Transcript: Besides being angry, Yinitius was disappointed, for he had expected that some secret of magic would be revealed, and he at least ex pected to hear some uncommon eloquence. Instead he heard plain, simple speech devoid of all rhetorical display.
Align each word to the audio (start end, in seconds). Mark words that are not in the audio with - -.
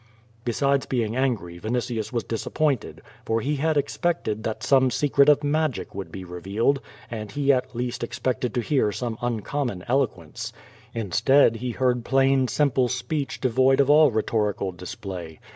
Besides 0.45 0.87
being 0.87 1.15
angry, 1.15 1.59
Yinitius 1.59 2.11
was 2.11 2.23
disappointed, 2.23 3.03
for 3.23 3.39
he 3.39 3.57
had 3.57 3.77
expected 3.77 4.41
that 4.43 4.63
some 4.63 4.89
secret 4.89 5.29
of 5.29 5.43
magic 5.43 5.93
would 5.93 6.11
be 6.11 6.23
revealed, 6.23 6.81
and 7.11 7.29
he 7.31 7.53
at 7.53 7.75
least 7.75 8.03
ex 8.03 8.17
pected 8.17 8.51
to 8.53 8.61
hear 8.61 8.91
some 8.91 9.15
uncommon 9.21 9.83
eloquence. 9.87 10.53
Instead 10.95 11.57
he 11.57 11.69
heard 11.69 12.03
plain, 12.03 12.47
simple 12.47 12.87
speech 12.87 13.39
devoid 13.39 13.79
of 13.79 13.91
all 13.91 14.09
rhetorical 14.09 14.71
display. 14.71 15.39